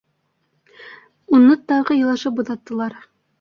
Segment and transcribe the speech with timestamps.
[1.39, 2.99] Уны тағы илашып оҙаттылар.